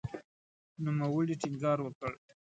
نوموړي 0.83 1.35
ټینګار 1.41 1.79
وکړ 1.81 2.13